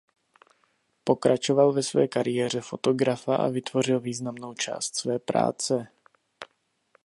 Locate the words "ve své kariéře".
1.73-2.61